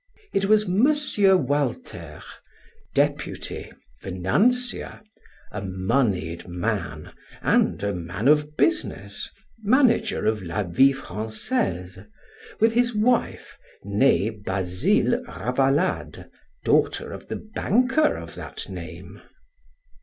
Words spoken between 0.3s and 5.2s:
It was M. Walter, deputy, financier,